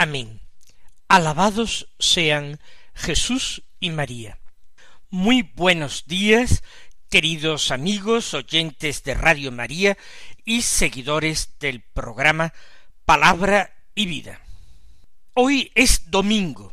[0.00, 0.40] Amén.
[1.08, 2.60] Alabados sean
[2.94, 4.38] Jesús y María.
[5.10, 6.62] Muy buenos días,
[7.10, 9.98] queridos amigos, oyentes de Radio María
[10.44, 12.54] y seguidores del programa
[13.06, 14.40] Palabra y Vida.
[15.34, 16.72] Hoy es domingo,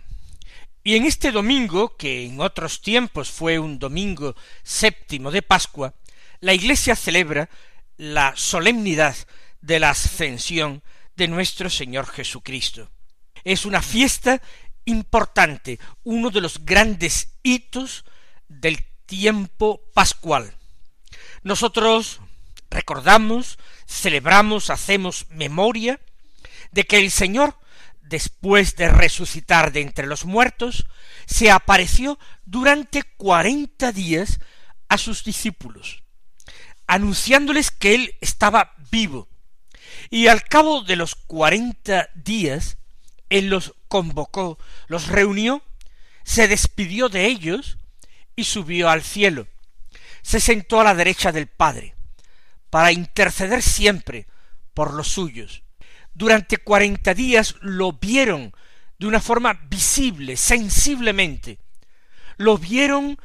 [0.84, 5.96] y en este domingo, que en otros tiempos fue un domingo séptimo de Pascua,
[6.42, 7.50] la Iglesia celebra
[7.98, 9.16] la solemnidad
[9.62, 10.84] de la ascensión
[11.16, 12.92] de nuestro Señor Jesucristo.
[13.46, 14.42] Es una fiesta
[14.84, 18.04] importante, uno de los grandes hitos
[18.50, 20.54] del tiempo pascual.
[21.44, 22.20] Nosotros
[22.70, 26.02] recordamos, celebramos, hacemos memoria
[26.72, 27.58] de que el Señor,
[28.02, 30.88] después de resucitar de entre los muertos,
[31.26, 34.42] se apareció durante cuarenta días
[34.90, 36.04] a sus discípulos
[36.88, 39.28] anunciándoles que él estaba vivo.
[40.10, 42.78] Y al cabo de los cuarenta días,
[43.30, 45.64] él los convocó, los reunió,
[46.24, 47.78] se despidió de ellos
[48.36, 49.48] y subió al cielo.
[50.22, 51.96] Se sentó a la derecha del Padre,
[52.70, 54.28] para interceder siempre
[54.74, 55.64] por los suyos.
[56.14, 58.54] Durante cuarenta días lo vieron
[58.98, 61.60] de una forma visible, sensiblemente.
[62.38, 63.18] Lo vieron,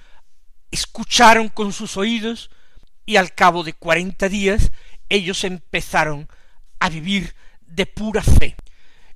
[0.70, 2.50] escucharon con sus oídos,
[3.06, 4.70] y al cabo de cuarenta días
[5.08, 6.28] ellos empezaron
[6.78, 8.56] a vivir de pura fe,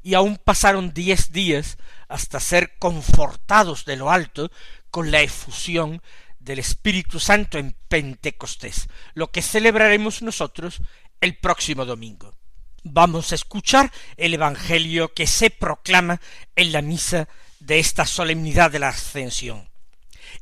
[0.04, 1.78] y aún pasaron diez días
[2.08, 4.52] hasta ser confortados de lo alto
[4.90, 6.02] con la efusión
[6.38, 10.82] del Espíritu Santo en Pentecostés, lo que celebraremos nosotros
[11.22, 12.36] el próximo domingo.
[12.82, 16.20] Vamos a escuchar el Evangelio que se proclama
[16.54, 17.26] en la misa
[17.60, 19.70] de esta solemnidad de la Ascensión.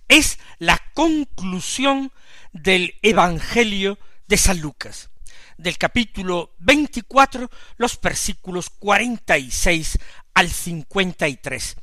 [0.08, 2.10] Es la conclusión
[2.52, 3.96] del Evangelio
[4.26, 5.08] de San Lucas,
[5.56, 9.98] del capítulo veinticuatro, los versículos cuarenta y seis
[10.34, 11.76] al cincuenta y tres,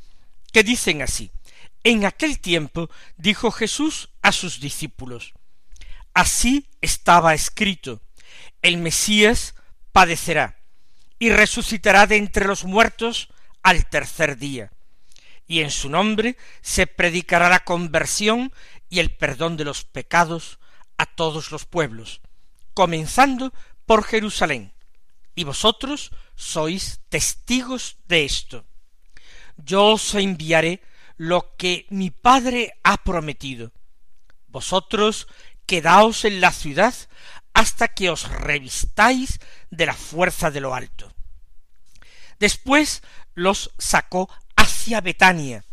[0.52, 1.32] que dicen así
[1.84, 5.34] En aquel tiempo dijo Jesús a sus discípulos
[6.14, 8.02] Así estaba escrito
[8.62, 9.56] el Mesías
[9.92, 10.58] padecerá
[11.18, 13.30] y resucitará de entre los muertos
[13.64, 14.72] al tercer día,
[15.48, 18.54] y en su nombre se predicará la conversión
[18.90, 20.60] y el perdón de los pecados
[20.98, 22.22] a todos los pueblos,
[22.80, 23.52] comenzando
[23.86, 24.72] por Jerusalén.
[25.36, 28.64] Y vosotros sois testigos de esto.
[29.58, 30.82] Yo os enviaré
[31.18, 33.74] lo que mi Padre ha prometido.
[34.48, 35.28] Vosotros
[35.66, 36.96] quedaos en la ciudad
[37.54, 41.12] hasta que os revistáis de la fuerza de lo alto.
[42.40, 43.04] Después
[43.34, 45.66] los sacó hacia Betania,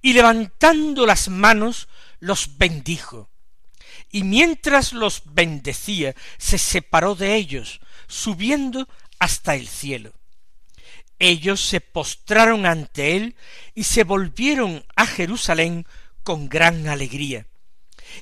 [0.00, 1.86] y levantando las manos
[2.18, 3.31] los bendijo.
[4.12, 8.86] Y mientras los bendecía, se separó de ellos, subiendo
[9.18, 10.12] hasta el cielo.
[11.18, 13.36] Ellos se postraron ante él
[13.74, 15.86] y se volvieron a Jerusalén
[16.22, 17.46] con gran alegría,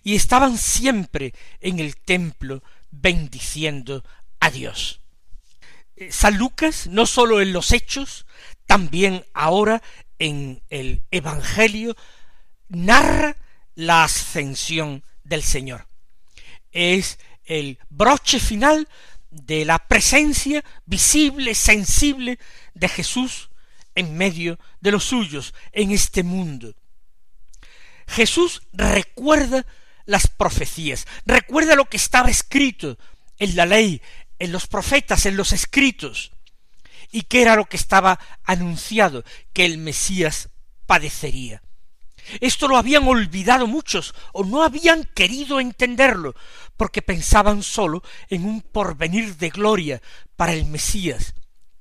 [0.05, 4.05] y estaban siempre en el templo bendiciendo
[4.39, 5.01] a Dios.
[5.97, 8.27] Eh, San Lucas, no sólo en los hechos,
[8.67, 9.83] también ahora
[10.19, 11.97] en el Evangelio,
[12.69, 13.37] narra
[13.75, 15.89] la ascensión del Señor.
[16.73, 18.87] Es el broche final
[19.31, 22.39] de la presencia visible, sensible
[22.75, 23.51] de Jesús
[23.95, 26.75] en medio de los suyos en este mundo.
[28.07, 29.65] Jesús recuerda
[30.05, 32.99] las profecías, recuerda lo que estaba escrito
[33.39, 34.03] en la ley,
[34.39, 36.33] en los profetas, en los escritos,
[37.13, 40.49] y que era lo que estaba anunciado, que el Mesías
[40.87, 41.63] padecería.
[42.41, 46.35] Esto lo habían olvidado muchos o no habían querido entenderlo,
[46.77, 50.03] porque pensaban sólo en un porvenir de gloria
[50.37, 51.35] para el Mesías,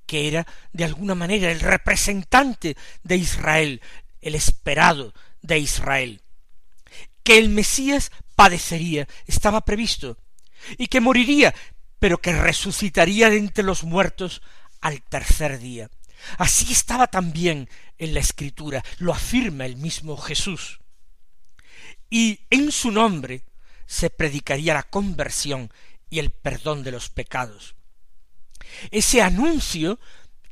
[0.06, 3.82] que era de alguna manera el representante de Israel,
[4.22, 6.22] el esperado de Israel.
[7.24, 10.18] Que el Mesías padecería, estaba previsto,
[10.78, 11.54] y que moriría,
[12.00, 14.42] pero que resucitaría de entre los muertos
[14.82, 15.90] al tercer día.
[16.38, 20.80] Así estaba también en la escritura, lo afirma el mismo Jesús.
[22.10, 23.44] Y en su nombre
[23.86, 25.72] se predicaría la conversión
[26.10, 27.76] y el perdón de los pecados.
[28.92, 30.00] Ese anuncio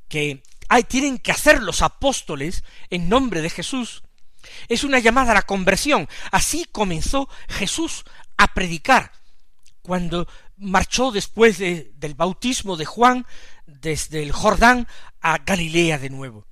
[0.07, 4.03] que hay, tienen que hacer los apóstoles en nombre de Jesús
[4.67, 6.07] es una llamada a la conversión.
[6.31, 8.05] Así comenzó Jesús
[8.37, 9.11] a predicar
[9.81, 10.27] cuando
[10.57, 13.25] marchó después del bautismo de Juan
[13.65, 14.87] desde el Jordán
[15.33, 16.45] a Galilea de nuevo.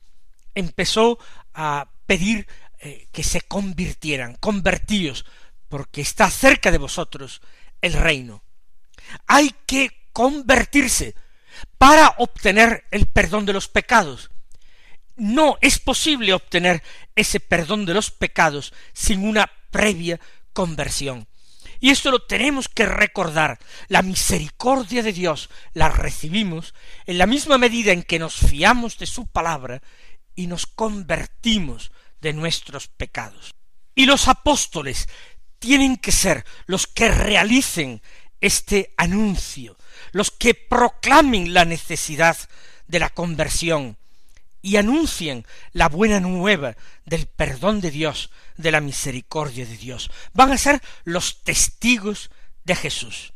[0.54, 1.18] Empezó
[1.54, 2.46] a pedir
[2.80, 5.26] eh, que se convirtieran, convertíos,
[5.70, 7.42] porque está cerca de vosotros
[7.82, 8.44] el reino.
[9.28, 11.16] Hay que convertirse
[11.78, 14.30] para obtener el perdón de los pecados.
[15.16, 16.84] No es posible obtener
[17.16, 20.20] ese perdón de los pecados sin una previa
[20.52, 21.28] conversión.
[21.86, 23.60] Y esto lo tenemos que recordar.
[23.90, 26.74] La misericordia de Dios la recibimos
[27.06, 29.84] en la misma medida en que nos fiamos de su palabra
[30.34, 31.92] y nos convertimos
[32.22, 33.54] de nuestros pecados.
[33.94, 35.08] Y los apóstoles
[35.60, 38.02] tienen que ser los que realicen
[38.42, 39.78] este anuncio,
[40.12, 42.36] los que proclamen la necesidad
[42.88, 44.00] de la conversión,
[44.66, 46.76] y anuncien la buena nueva
[47.06, 50.10] del perdón de Dios, de la misericordia de Dios.
[50.34, 52.32] Van a ser los testigos
[52.64, 53.34] de Jesús.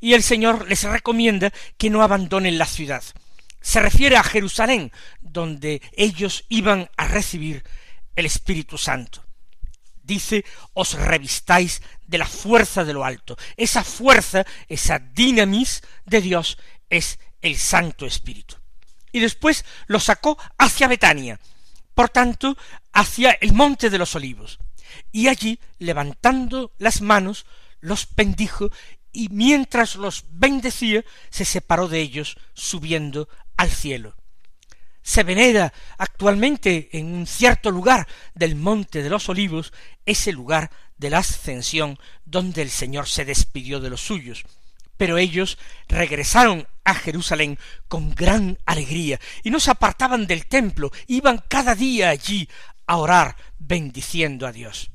[0.00, 3.04] Y el Señor les recomienda que no abandonen la ciudad.
[3.60, 4.90] Se refiere a Jerusalén,
[5.20, 7.62] donde ellos iban a recibir
[8.16, 9.24] el Espíritu Santo.
[10.02, 13.38] Dice, os revistáis de la fuerza de lo alto.
[13.56, 16.58] Esa fuerza, esa dinamis de Dios
[16.90, 18.56] es el Santo Espíritu
[19.12, 21.40] y después lo sacó hacia Betania,
[21.94, 22.56] por tanto,
[22.92, 24.58] hacia el monte de los olivos.
[25.12, 27.46] Y allí, levantando las manos,
[27.80, 28.70] los bendijo,
[29.12, 34.16] y mientras los bendecía, se separó de ellos, subiendo al cielo.
[35.02, 39.72] Se venera actualmente en un cierto lugar del monte de los olivos
[40.04, 44.44] ese lugar de la ascensión donde el Señor se despidió de los suyos,
[44.98, 45.56] pero ellos
[45.88, 47.58] regresaron a Jerusalén
[47.88, 52.48] con gran alegría y no se apartaban del templo, iban cada día allí
[52.86, 54.90] a orar bendiciendo a Dios.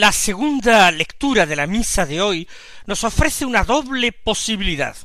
[0.00, 2.48] La segunda lectura de la misa de hoy
[2.86, 4.96] nos ofrece una doble posibilidad.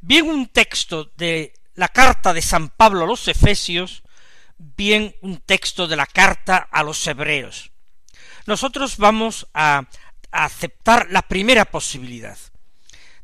[0.00, 4.02] Bien un texto de la carta de San Pablo a los Efesios,
[4.58, 7.70] bien un texto de la carta a los Hebreos.
[8.46, 9.86] Nosotros vamos a,
[10.32, 12.36] aceptar la primera posibilidad.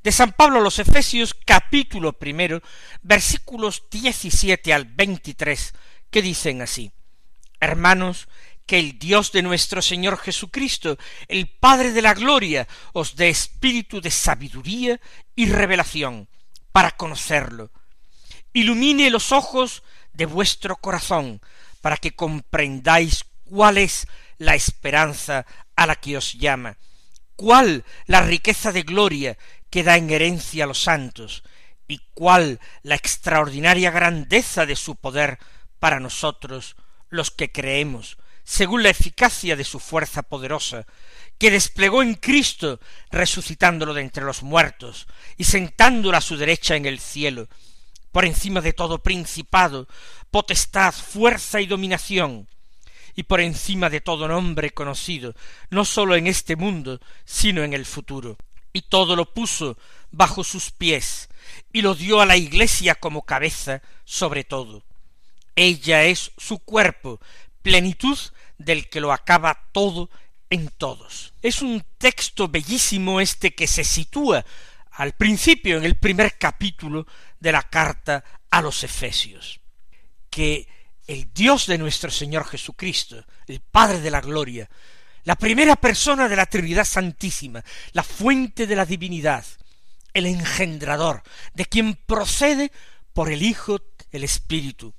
[0.04, 2.62] De San Pablo a los Efesios, capítulo primero,
[3.02, 5.74] versículos 17 al 23,
[6.12, 6.92] que dicen así:
[7.58, 8.28] Hermanos,
[8.66, 14.00] que el Dios de nuestro Señor Jesucristo, el Padre de la Gloria, os dé espíritu
[14.00, 15.00] de sabiduría
[15.34, 16.28] y revelación
[16.72, 17.70] para conocerlo.
[18.52, 21.40] Ilumine los ojos de vuestro corazón,
[21.80, 24.06] para que comprendáis cuál es
[24.38, 26.76] la esperanza a la que os llama,
[27.36, 29.38] cuál la riqueza de gloria
[29.70, 31.42] que da en herencia a los santos,
[31.88, 35.38] y cuál la extraordinaria grandeza de su poder
[35.78, 36.76] para nosotros
[37.08, 40.86] los que creemos, según la eficacia de su fuerza poderosa,
[41.38, 42.80] que desplegó en Cristo,
[43.10, 45.06] resucitándolo de entre los muertos
[45.36, 47.48] y sentándolo a su derecha en el cielo,
[48.12, 49.88] por encima de todo principado,
[50.30, 52.48] potestad, fuerza y dominación,
[53.14, 55.34] y por encima de todo nombre conocido,
[55.70, 58.36] no sólo en este mundo, sino en el futuro.
[58.72, 59.76] Y todo lo puso
[60.10, 61.28] bajo sus pies,
[61.72, 64.82] y lo dio a la Iglesia como cabeza sobre todo.
[65.56, 67.20] Ella es su cuerpo,
[67.62, 68.18] plenitud
[68.58, 70.10] del que lo acaba todo
[70.50, 71.32] en todos.
[71.40, 74.44] Es un texto bellísimo este que se sitúa
[74.92, 77.06] al principio, en el primer capítulo
[77.40, 79.60] de la carta a los Efesios,
[80.28, 80.68] que
[81.06, 84.68] el Dios de nuestro Señor Jesucristo, el Padre de la Gloria,
[85.24, 89.46] la primera persona de la Trinidad Santísima, la fuente de la divinidad,
[90.12, 91.22] el engendrador,
[91.54, 92.70] de quien procede
[93.14, 94.94] por el Hijo el Espíritu.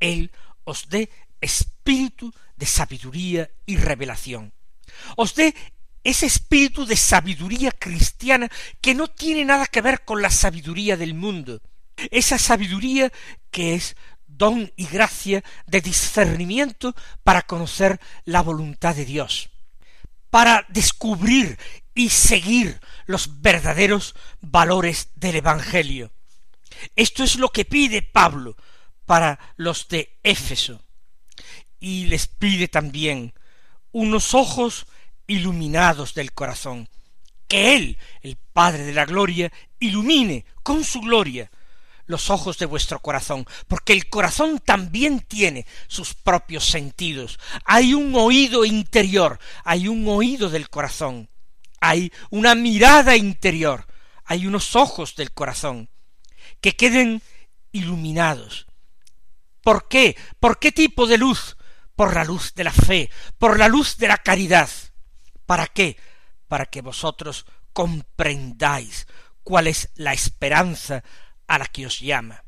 [0.00, 0.30] Él
[0.64, 1.10] os dé
[1.44, 4.52] espíritu de sabiduría y revelación.
[5.16, 5.54] Os dé
[6.02, 11.14] ese espíritu de sabiduría cristiana que no tiene nada que ver con la sabiduría del
[11.14, 11.62] mundo,
[12.10, 13.12] esa sabiduría
[13.50, 13.96] que es
[14.26, 19.50] don y gracia de discernimiento para conocer la voluntad de Dios,
[20.30, 21.58] para descubrir
[21.94, 26.12] y seguir los verdaderos valores del Evangelio.
[26.96, 28.56] Esto es lo que pide Pablo
[29.06, 30.82] para los de Éfeso,
[31.84, 33.34] y les pide también
[33.92, 34.86] unos ojos
[35.26, 36.88] iluminados del corazón,
[37.46, 41.50] que Él, el Padre de la Gloria, ilumine con su gloria
[42.06, 47.38] los ojos de vuestro corazón, porque el corazón también tiene sus propios sentidos.
[47.66, 51.28] Hay un oído interior, hay un oído del corazón,
[51.80, 53.86] hay una mirada interior,
[54.24, 55.90] hay unos ojos del corazón,
[56.62, 57.20] que queden
[57.72, 58.68] iluminados.
[59.60, 60.16] ¿Por qué?
[60.40, 61.58] ¿Por qué tipo de luz?
[61.96, 64.68] Por la luz de la fe, por la luz de la caridad.
[65.46, 65.96] ¿Para qué?
[66.48, 69.06] Para que vosotros comprendáis
[69.42, 71.04] cuál es la esperanza
[71.46, 72.44] a la que os llama.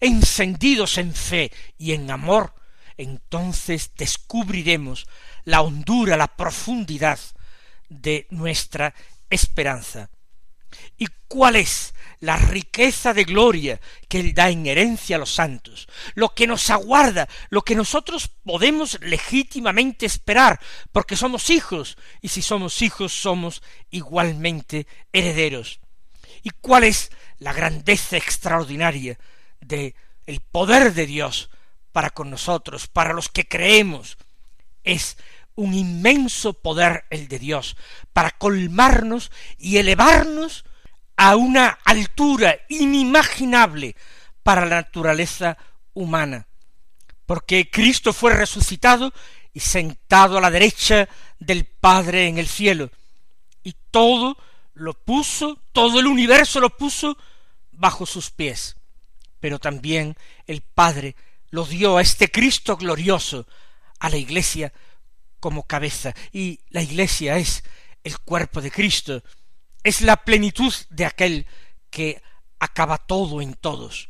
[0.00, 2.54] Encendidos en fe y en amor,
[2.96, 5.06] entonces descubriremos
[5.44, 7.18] la hondura, la profundidad
[7.88, 8.94] de nuestra
[9.30, 10.10] esperanza.
[10.96, 15.88] ¿Y cuál es la riqueza de gloria que Él da en herencia a los santos,
[16.14, 20.60] lo que nos aguarda, lo que nosotros podemos legítimamente esperar,
[20.92, 25.80] porque somos hijos, y si somos hijos somos igualmente herederos.
[26.42, 29.18] ¿Y cuál es la grandeza extraordinaria
[29.60, 29.94] de
[30.26, 31.50] el poder de Dios
[31.92, 34.18] para con nosotros, para los que creemos?
[34.82, 35.16] Es
[35.54, 37.76] un inmenso poder el de Dios
[38.12, 40.64] para colmarnos y elevarnos
[41.18, 43.96] a una altura inimaginable
[44.44, 45.58] para la naturaleza
[45.92, 46.46] humana,
[47.26, 49.12] porque Cristo fue resucitado
[49.52, 51.08] y sentado a la derecha
[51.40, 52.92] del Padre en el cielo,
[53.64, 54.38] y todo
[54.74, 57.18] lo puso, todo el universo lo puso
[57.72, 58.76] bajo sus pies.
[59.40, 61.16] Pero también el Padre
[61.50, 63.48] lo dio a este Cristo glorioso,
[63.98, 64.72] a la Iglesia
[65.40, 67.64] como cabeza, y la Iglesia es
[68.04, 69.24] el cuerpo de Cristo,
[69.88, 71.46] es la plenitud de aquel
[71.90, 72.22] que
[72.58, 74.08] acaba todo en todos.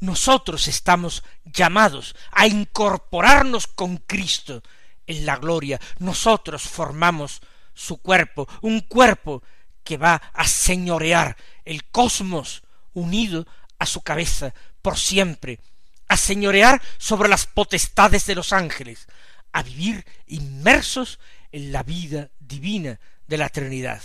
[0.00, 4.62] Nosotros estamos llamados a incorporarnos con Cristo
[5.06, 5.80] en la gloria.
[5.98, 7.40] Nosotros formamos
[7.74, 9.42] su cuerpo, un cuerpo
[9.84, 13.46] que va a señorear el cosmos unido
[13.78, 15.60] a su cabeza por siempre,
[16.08, 19.06] a señorear sobre las potestades de los ángeles,
[19.52, 21.18] a vivir inmersos
[21.52, 24.02] en la vida divina de la Trinidad.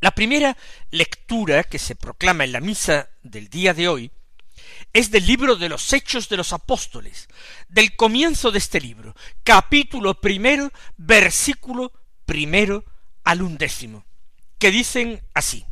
[0.00, 0.56] La primera
[0.90, 4.10] lectura que se proclama en la misa del día de hoy
[4.94, 7.28] es del libro de los Hechos de los Apóstoles,
[7.68, 9.14] del comienzo de este libro,
[9.44, 11.92] capítulo primero, versículo
[12.24, 12.84] primero
[13.24, 14.06] al undécimo,
[14.58, 15.66] que dicen así.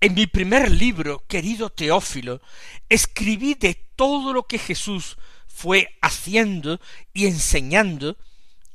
[0.00, 2.40] En mi primer libro, querido Teófilo,
[2.88, 6.80] escribí de todo lo que Jesús fue haciendo
[7.12, 8.16] y enseñando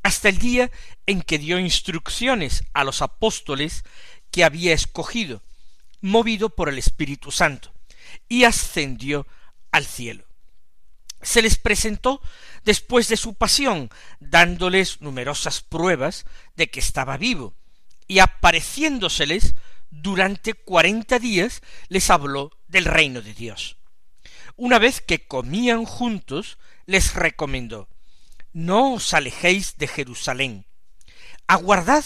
[0.04, 0.72] hasta el día
[1.08, 3.84] en que dio instrucciones a los apóstoles
[4.36, 5.42] que había escogido,
[6.02, 7.72] movido por el Espíritu Santo,
[8.28, 9.26] y ascendió
[9.72, 10.26] al cielo.
[11.22, 12.22] se les presentó
[12.66, 13.90] después de su pasión,
[14.20, 16.26] dándoles numerosas pruebas
[16.58, 17.56] de que estaba vivo,
[18.10, 19.56] y apareciéndoseles
[19.90, 23.78] durante cuarenta días les habló del reino de Dios.
[24.58, 27.88] Una vez que comían juntos, les recomendó
[28.52, 30.66] No os alejéis de Jerusalén.
[31.48, 32.04] Aguardad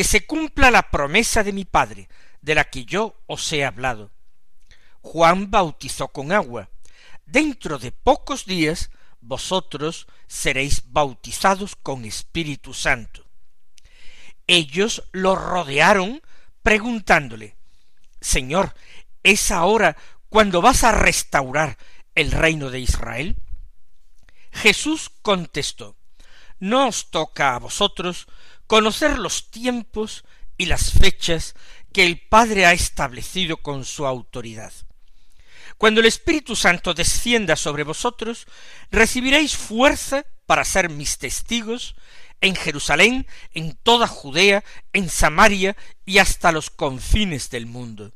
[0.00, 2.08] que se cumpla la promesa de mi Padre,
[2.40, 4.10] de la que yo os he hablado.
[5.02, 6.70] Juan bautizó con agua.
[7.26, 8.90] Dentro de pocos días
[9.20, 13.26] vosotros seréis bautizados con Espíritu Santo.
[14.46, 16.22] Ellos lo rodearon
[16.62, 17.58] preguntándole
[18.22, 18.74] Señor,
[19.22, 19.98] ¿es ahora
[20.30, 21.76] cuando vas a restaurar
[22.14, 23.36] el reino de Israel?
[24.50, 25.94] Jesús contestó
[26.58, 28.28] No os toca a vosotros
[28.70, 30.24] conocer los tiempos
[30.56, 31.56] y las fechas
[31.92, 34.72] que el Padre ha establecido con su autoridad.
[35.76, 38.46] Cuando el Espíritu Santo descienda sobre vosotros,
[38.92, 41.96] recibiréis fuerza para ser mis testigos
[42.40, 44.62] en Jerusalén, en toda Judea,
[44.92, 48.12] en Samaria y hasta los confines del mundo.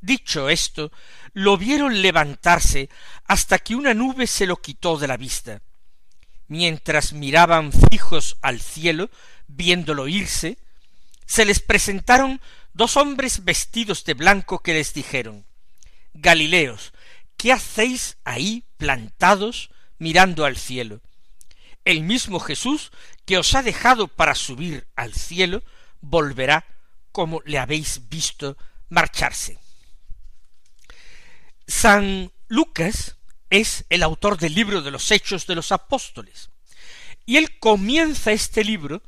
[0.00, 0.90] Dicho esto,
[1.32, 2.90] lo vieron levantarse
[3.24, 5.62] hasta que una nube se lo quitó de la vista.
[6.48, 9.08] Mientras miraban fijos al cielo,
[9.56, 10.58] viéndolo irse,
[11.26, 12.40] se les presentaron
[12.72, 15.46] dos hombres vestidos de blanco que les dijeron
[16.14, 16.92] Galileos,
[17.36, 21.00] ¿qué hacéis ahí plantados mirando al cielo?
[21.84, 22.90] El mismo Jesús
[23.24, 25.62] que os ha dejado para subir al cielo,
[26.00, 26.66] volverá
[27.12, 28.56] como le habéis visto
[28.88, 29.58] marcharse.
[31.66, 33.16] San Lucas
[33.50, 36.50] es el autor del libro de los Hechos de los Apóstoles,
[37.24, 39.02] y él comienza este libro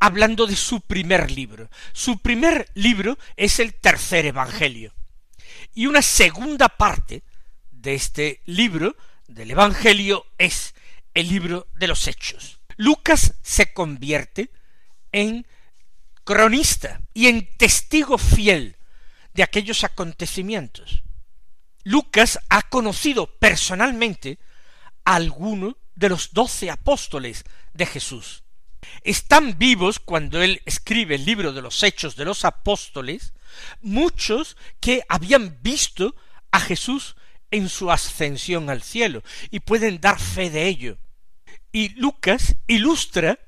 [0.00, 1.70] hablando de su primer libro.
[1.92, 4.94] Su primer libro es el tercer Evangelio.
[5.74, 7.22] Y una segunda parte
[7.70, 10.74] de este libro, del Evangelio, es
[11.14, 12.60] el libro de los Hechos.
[12.76, 14.50] Lucas se convierte
[15.12, 15.46] en
[16.24, 18.76] cronista y en testigo fiel
[19.32, 21.02] de aquellos acontecimientos.
[21.84, 24.38] Lucas ha conocido personalmente
[25.04, 28.44] a alguno de los doce apóstoles de Jesús.
[29.02, 33.32] Están vivos cuando él escribe el libro de los Hechos de los Apóstoles,
[33.80, 36.14] muchos que habían visto
[36.50, 37.16] a Jesús
[37.50, 40.98] en su ascensión al cielo y pueden dar fe de ello.
[41.72, 43.38] Y Lucas ilustra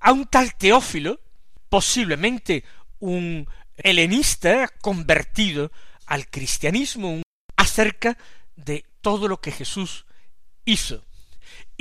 [0.00, 1.20] a un tal Teófilo,
[1.68, 2.64] posiblemente
[2.98, 5.70] un helenista convertido
[6.06, 7.22] al cristianismo,
[7.56, 8.16] acerca
[8.56, 10.06] de todo lo que Jesús
[10.64, 11.04] hizo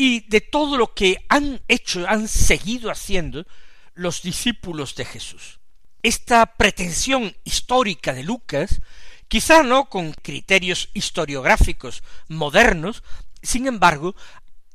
[0.01, 3.45] y de todo lo que han hecho, han seguido haciendo
[3.93, 5.59] los discípulos de Jesús.
[6.01, 8.79] Esta pretensión histórica de Lucas,
[9.27, 13.03] quizá no con criterios historiográficos modernos,
[13.41, 14.15] sin embargo,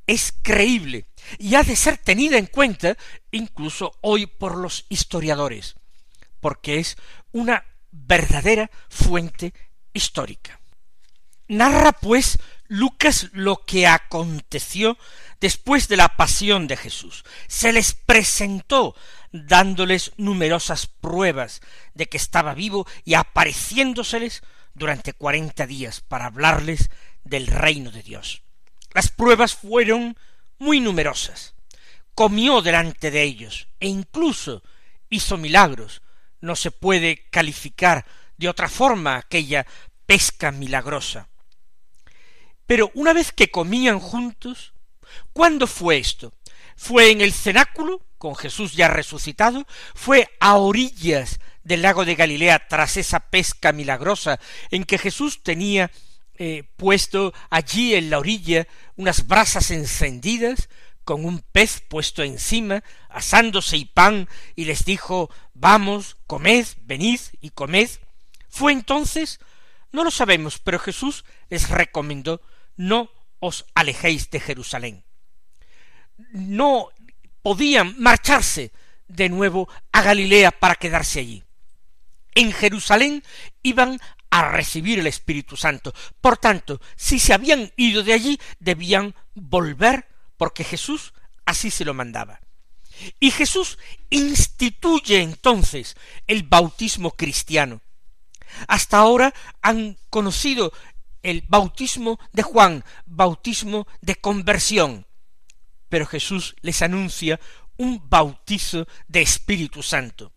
[0.06, 1.06] es creíble
[1.38, 2.94] y ha de ser tenida en cuenta
[3.30, 5.74] incluso hoy por los historiadores,
[6.40, 6.98] porque es
[7.32, 9.54] una verdadera fuente
[9.94, 10.60] histórica.
[11.48, 14.96] Narra, pues, Lucas lo que aconteció
[15.40, 17.24] después de la pasión de Jesús.
[17.46, 18.96] Se les presentó
[19.32, 21.60] dándoles numerosas pruebas
[21.92, 24.42] de que estaba vivo y apareciéndoseles
[24.74, 26.88] durante cuarenta días para hablarles
[27.24, 28.42] del reino de Dios.
[28.92, 30.16] Las pruebas fueron
[30.58, 31.54] muy numerosas.
[32.14, 34.62] Comió delante de ellos e incluso
[35.10, 36.00] hizo milagros.
[36.40, 39.66] No se puede calificar de otra forma aquella
[40.06, 41.28] pesca milagrosa.
[42.66, 44.72] Pero una vez que comían juntos,
[45.32, 46.32] ¿cuándo fue esto?
[46.76, 49.66] ¿Fue en el cenáculo, con Jesús ya resucitado?
[49.94, 55.90] ¿Fue a orillas del lago de Galilea tras esa pesca milagrosa en que Jesús tenía
[56.36, 60.68] eh, puesto allí en la orilla unas brasas encendidas
[61.04, 67.50] con un pez puesto encima, asándose y pan, y les dijo Vamos, comed, venid y
[67.50, 67.90] comed.
[68.48, 69.38] ¿Fue entonces?
[69.92, 72.40] No lo sabemos, pero Jesús les recomendó
[72.76, 73.10] no
[73.40, 75.04] os alejéis de Jerusalén.
[76.32, 76.90] No
[77.42, 78.72] podían marcharse
[79.08, 81.44] de nuevo a Galilea para quedarse allí.
[82.34, 83.22] En Jerusalén
[83.62, 85.94] iban a recibir el Espíritu Santo.
[86.20, 91.12] Por tanto, si se habían ido de allí, debían volver porque Jesús
[91.44, 92.40] así se lo mandaba.
[93.20, 93.78] Y Jesús
[94.10, 97.80] instituye entonces el bautismo cristiano.
[98.68, 100.72] Hasta ahora han conocido
[101.24, 105.06] el bautismo de Juan, bautismo de conversión.
[105.88, 107.40] Pero Jesús les anuncia
[107.76, 110.32] un bautizo de Espíritu Santo.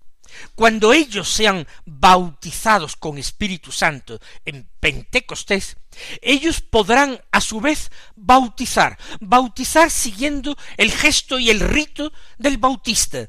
[0.55, 5.77] Cuando ellos sean bautizados con Espíritu Santo en Pentecostés,
[6.21, 13.27] ellos podrán a su vez bautizar, bautizar siguiendo el gesto y el rito del bautista,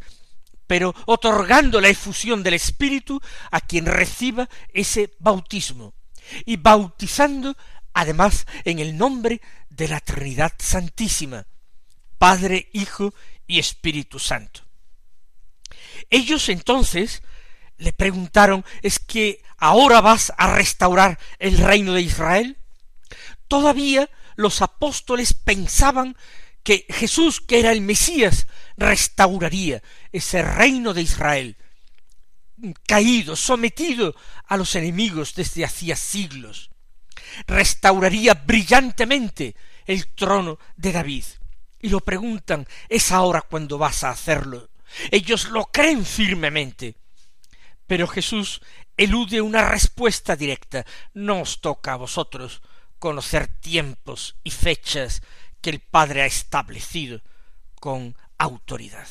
[0.66, 5.94] pero otorgando la efusión del Espíritu a quien reciba ese bautismo,
[6.45, 7.57] y bautizando
[7.93, 11.47] además en el nombre de la Trinidad Santísima,
[12.19, 13.14] Padre, Hijo
[13.47, 14.62] y Espíritu Santo.
[16.11, 17.23] Ellos entonces
[17.77, 22.59] le preguntaron, ¿es que ahora vas a restaurar el reino de Israel?
[23.47, 26.17] Todavía los apóstoles pensaban
[26.62, 31.57] que Jesús, que era el Mesías, restauraría ese reino de Israel,
[32.87, 34.14] caído, sometido
[34.47, 36.71] a los enemigos desde hacía siglos.
[37.47, 39.55] Restauraría brillantemente
[39.87, 41.25] el trono de David.
[41.81, 44.71] Y lo preguntan, ¿es ahora cuando vas a hacerlo?
[45.11, 46.97] Ellos lo creen firmemente.
[47.87, 48.61] Pero Jesús
[48.97, 50.85] elude una respuesta directa.
[51.14, 52.62] No os toca a vosotros
[52.99, 55.23] conocer tiempos y fechas
[55.61, 57.23] que el Padre ha establecido
[57.81, 59.09] con autoridad.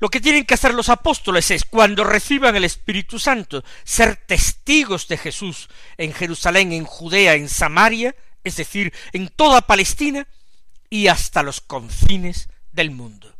[0.00, 5.08] Lo que tienen que hacer los apóstoles es, cuando reciban el Espíritu Santo, ser testigos
[5.08, 10.28] de Jesús en Jerusalén, en Judea, en Samaria, es decir, en toda Palestina
[10.88, 13.38] y hasta los confines del mundo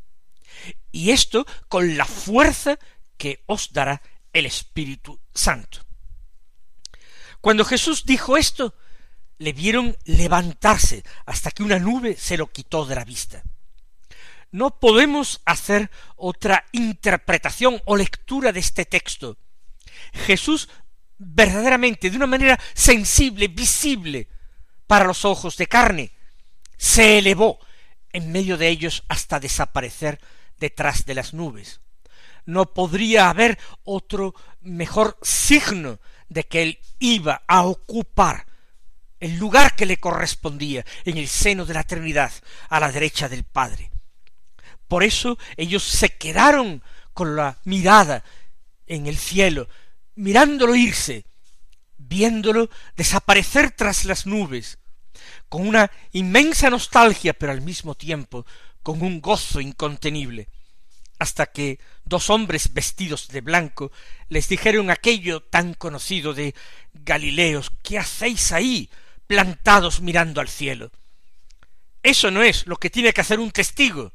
[0.93, 2.79] y esto con la fuerza
[3.17, 5.81] que os dará el Espíritu Santo.
[7.41, 8.75] Cuando Jesús dijo esto,
[9.39, 13.43] le vieron levantarse hasta que una nube se lo quitó de la vista.
[14.51, 19.37] No podemos hacer otra interpretación o lectura de este texto.
[20.13, 20.69] Jesús
[21.19, 24.29] verdaderamente, de una manera sensible, visible
[24.87, 26.13] para los ojos de carne,
[26.77, 27.59] se elevó
[28.13, 30.21] en medio de ellos hasta desaparecer
[30.59, 31.81] detrás de las nubes.
[32.47, 38.47] No podría haber otro mejor signo de que él iba a ocupar
[39.21, 42.33] el lugar que le correspondía en el seno de la eternidad
[42.69, 43.91] a la derecha del Padre.
[44.89, 48.25] Por eso ellos se quedaron con la mirada
[48.87, 49.69] en el cielo,
[50.15, 51.25] mirándolo irse,
[51.97, 54.79] viéndolo desaparecer tras las nubes,
[55.49, 58.47] con una inmensa nostalgia, pero al mismo tiempo
[58.83, 60.49] con un gozo incontenible,
[61.19, 63.93] hasta que dos hombres vestidos de blanco
[64.29, 66.55] les dijeron aquello tan conocido de
[66.95, 68.89] Galileos, ¿qué hacéis ahí
[69.27, 70.91] plantados mirando al cielo?
[72.03, 74.13] Eso no es lo que tiene que hacer un testigo.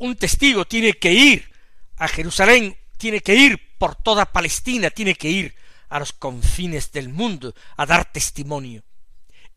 [0.00, 1.52] Un testigo tiene que ir
[1.98, 5.54] a Jerusalén, tiene que ir por toda Palestina, tiene que ir
[5.90, 8.82] a los confines del mundo a dar testimonio.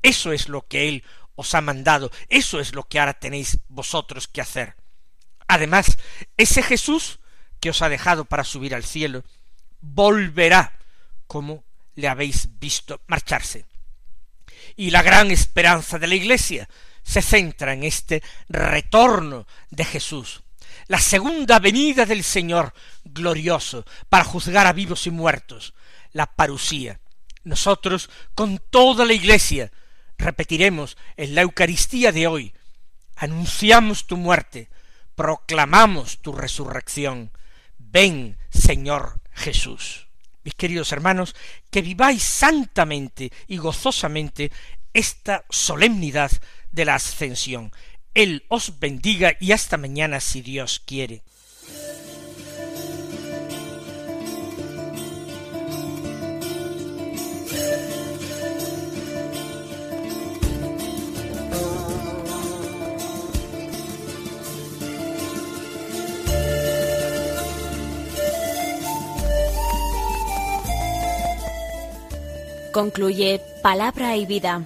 [0.01, 4.27] Eso es lo que Él os ha mandado, eso es lo que ahora tenéis vosotros
[4.27, 4.75] que hacer.
[5.47, 5.97] Además,
[6.35, 7.19] ese Jesús
[7.61, 9.23] que os ha dejado para subir al cielo,
[9.79, 10.77] volverá
[11.25, 11.63] como
[11.95, 13.65] le habéis visto marcharse.
[14.75, 16.67] Y la gran esperanza de la Iglesia
[17.03, 20.43] se centra en este retorno de Jesús,
[20.87, 25.73] la segunda venida del Señor glorioso para juzgar a vivos y muertos,
[26.11, 26.99] la parusía.
[27.43, 29.71] Nosotros, con toda la Iglesia,
[30.17, 32.53] repetiremos en la Eucaristía de hoy,
[33.15, 34.69] anunciamos tu muerte,
[35.15, 37.31] proclamamos tu resurrección.
[37.77, 40.07] Ven, Señor Jesús.
[40.43, 41.35] Mis queridos hermanos,
[41.69, 44.51] que viváis santamente y gozosamente
[44.93, 46.31] esta solemnidad
[46.73, 47.71] de la ascensión.
[48.13, 51.23] Él os bendiga y hasta mañana si Dios quiere.
[72.73, 74.65] Concluye Palabra y Vida,